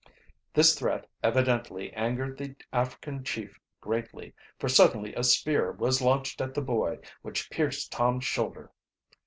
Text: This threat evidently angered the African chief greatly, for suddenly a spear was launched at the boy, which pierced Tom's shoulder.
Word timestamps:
This 0.55 0.73
threat 0.73 1.05
evidently 1.21 1.93
angered 1.93 2.35
the 2.35 2.55
African 2.73 3.23
chief 3.23 3.59
greatly, 3.79 4.33
for 4.57 4.67
suddenly 4.67 5.13
a 5.13 5.23
spear 5.23 5.73
was 5.73 6.01
launched 6.01 6.41
at 6.41 6.55
the 6.55 6.61
boy, 6.63 6.97
which 7.21 7.51
pierced 7.51 7.91
Tom's 7.91 8.25
shoulder. 8.25 8.71